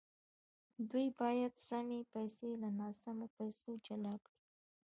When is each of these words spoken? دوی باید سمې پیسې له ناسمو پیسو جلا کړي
دوی 0.89 1.07
باید 1.19 1.53
سمې 1.67 2.01
پیسې 2.13 2.49
له 2.61 2.69
ناسمو 2.79 3.27
پیسو 3.37 3.69
جلا 3.87 4.15
کړي 4.25 4.39